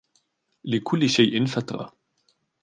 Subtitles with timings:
[0.65, 1.93] لِكُلِّ شَيْءٍ فَتْرَةٌ